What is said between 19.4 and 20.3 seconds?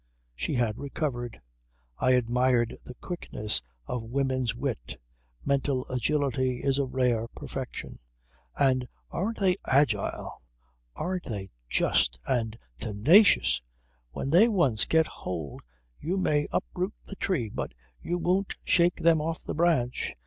the branch.